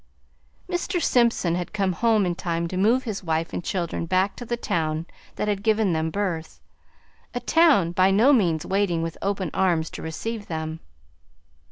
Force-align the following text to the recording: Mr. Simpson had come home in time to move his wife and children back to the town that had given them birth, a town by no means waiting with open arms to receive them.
Mr. 0.67 0.99
Simpson 0.99 1.53
had 1.53 1.73
come 1.73 1.93
home 1.93 2.25
in 2.25 2.33
time 2.33 2.67
to 2.67 2.75
move 2.75 3.03
his 3.03 3.23
wife 3.23 3.53
and 3.53 3.63
children 3.63 4.07
back 4.07 4.35
to 4.35 4.43
the 4.45 4.57
town 4.57 5.05
that 5.35 5.47
had 5.47 5.61
given 5.61 5.93
them 5.93 6.09
birth, 6.09 6.59
a 7.35 7.39
town 7.39 7.91
by 7.91 8.09
no 8.09 8.33
means 8.33 8.65
waiting 8.65 9.03
with 9.03 9.15
open 9.21 9.51
arms 9.53 9.91
to 9.91 10.01
receive 10.01 10.47
them. 10.47 10.79